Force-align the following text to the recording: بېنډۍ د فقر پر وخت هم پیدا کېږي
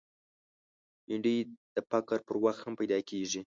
بېنډۍ 1.05 1.37
د 1.75 1.77
فقر 1.89 2.17
پر 2.27 2.35
وخت 2.43 2.61
هم 2.63 2.73
پیدا 2.79 2.99
کېږي 3.09 3.41